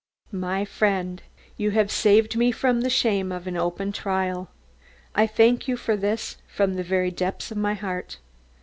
My 0.33 0.65
friend: 0.65 1.21
You 1.57 1.69
have 1.77 1.91
saved 1.91 2.35
me 2.35 2.51
from 2.51 2.81
the 2.81 2.89
shame 2.89 3.31
of 3.31 3.45
an 3.45 3.55
open 3.55 3.91
trial. 3.91 4.49
I 5.13 5.27
thank 5.27 5.67
you 5.67 5.77
for 5.77 5.95
this 5.95 6.37
from 6.47 6.73
the 6.73 6.83
very 6.83 7.11
depth 7.11 7.51
of 7.51 7.57
my 7.57 7.75
heart. 7.75 8.17